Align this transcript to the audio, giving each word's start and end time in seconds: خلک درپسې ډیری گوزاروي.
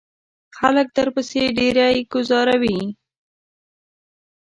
خلک 0.57 0.87
درپسې 0.97 1.41
ډیری 1.57 1.97
گوزاروي. 2.13 2.79